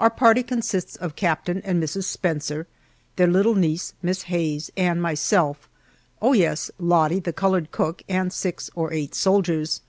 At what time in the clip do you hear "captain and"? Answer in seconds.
1.14-1.80